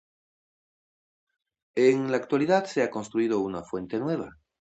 En 1.75 2.09
la 2.09 2.17
actualidad 2.17 2.65
se 2.65 2.81
ha 2.81 2.89
construido 2.89 3.39
una 3.41 3.61
fuente 3.61 3.99
nueva. 3.99 4.31